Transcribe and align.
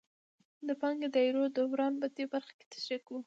د 0.67 0.69
پانګې 0.81 1.07
دایروي 1.15 1.49
دوران 1.57 1.93
په 2.01 2.07
دې 2.15 2.25
برخه 2.33 2.51
کې 2.57 2.65
تشریح 2.73 3.01
کوو 3.07 3.19